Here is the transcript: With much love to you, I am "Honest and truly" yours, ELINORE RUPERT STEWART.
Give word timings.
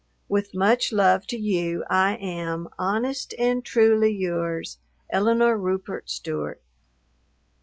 With 0.27 0.55
much 0.55 0.91
love 0.91 1.27
to 1.27 1.37
you, 1.37 1.83
I 1.87 2.15
am 2.15 2.69
"Honest 2.79 3.35
and 3.37 3.63
truly" 3.63 4.09
yours, 4.11 4.79
ELINORE 5.13 5.55
RUPERT 5.59 6.09
STEWART. 6.09 6.59